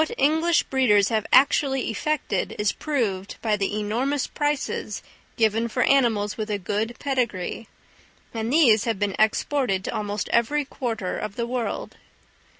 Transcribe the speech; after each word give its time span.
What 0.03 0.17
English 0.17 0.63
breeders 0.63 1.09
have 1.09 1.27
actually 1.31 1.91
effected 1.91 2.55
is 2.57 2.71
proved 2.71 3.35
by 3.39 3.55
the 3.55 3.77
enormous 3.79 4.25
prices 4.25 5.03
given 5.37 5.67
for 5.67 5.83
animals 5.83 6.37
with 6.37 6.49
a 6.49 6.57
good 6.57 6.95
pedigree; 6.97 7.67
and 8.33 8.51
these 8.51 8.85
have 8.85 8.97
been 8.97 9.15
exported 9.19 9.83
to 9.83 9.93
almost 9.95 10.27
every 10.29 10.65
quarter 10.65 11.19
of 11.19 11.35
the 11.35 11.45
world. 11.45 11.97